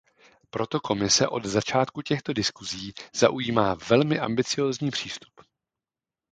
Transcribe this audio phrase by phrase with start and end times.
[0.49, 5.41] Proto Komise od začátku těchto diskusí zaujímá velmi ambiciózní přístup.